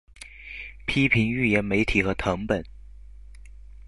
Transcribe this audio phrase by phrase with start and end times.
[0.87, 2.65] 批评预言媒体和誊本